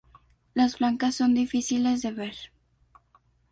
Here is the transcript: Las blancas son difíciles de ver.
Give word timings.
Las 0.55 0.79
blancas 0.79 1.13
son 1.13 1.35
difíciles 1.35 2.01
de 2.01 2.11
ver. 2.11 2.33